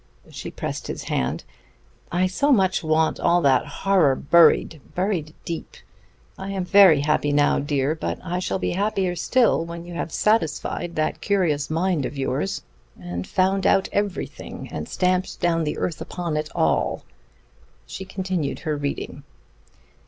She 0.31 0.49
pressed 0.49 0.87
his 0.87 1.03
hand. 1.03 1.43
"I 2.11 2.25
so 2.25 2.51
much 2.51 2.83
want 2.83 3.19
all 3.19 3.39
that 3.43 3.67
horror 3.67 4.15
buried 4.15 4.81
buried 4.95 5.35
deep. 5.45 5.75
I 6.39 6.49
am 6.49 6.65
very 6.65 7.01
happy 7.01 7.31
now, 7.31 7.59
dear, 7.59 7.93
but 7.93 8.17
I 8.23 8.39
shall 8.39 8.57
be 8.57 8.71
happier 8.71 9.15
still 9.15 9.63
when 9.63 9.85
you 9.85 9.93
have 9.93 10.11
satisfied 10.11 10.95
that 10.95 11.21
curious 11.21 11.69
mind 11.69 12.07
of 12.07 12.17
yours 12.17 12.63
and 12.99 13.27
found 13.27 13.67
out 13.67 13.89
everything, 13.91 14.69
and 14.71 14.89
stamped 14.89 15.39
down 15.39 15.65
the 15.65 15.77
earth 15.77 16.01
upon 16.01 16.35
it 16.35 16.49
all." 16.55 17.03
She 17.85 18.03
continued 18.03 18.61
her 18.61 18.75
reading. 18.75 19.21